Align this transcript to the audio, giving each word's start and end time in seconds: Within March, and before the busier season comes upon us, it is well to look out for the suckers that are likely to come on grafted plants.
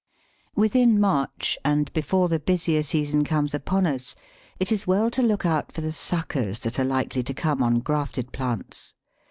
Within 0.55 0.99
March, 0.99 1.59
and 1.63 1.93
before 1.93 2.27
the 2.27 2.39
busier 2.39 2.81
season 2.81 3.23
comes 3.23 3.53
upon 3.53 3.85
us, 3.85 4.15
it 4.59 4.71
is 4.71 4.87
well 4.87 5.11
to 5.11 5.21
look 5.21 5.45
out 5.45 5.71
for 5.71 5.81
the 5.81 5.91
suckers 5.93 6.57
that 6.61 6.79
are 6.79 6.83
likely 6.83 7.21
to 7.21 7.35
come 7.35 7.61
on 7.61 7.81
grafted 7.81 8.31
plants. 8.31 8.95